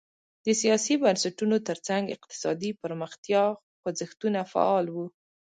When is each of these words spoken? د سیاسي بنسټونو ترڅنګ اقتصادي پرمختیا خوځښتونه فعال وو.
د 0.45 0.47
سیاسي 0.61 0.93
بنسټونو 1.03 1.55
ترڅنګ 1.67 2.03
اقتصادي 2.15 2.71
پرمختیا 2.81 3.43
خوځښتونه 3.79 4.39
فعال 4.51 4.85
وو. 4.91 5.05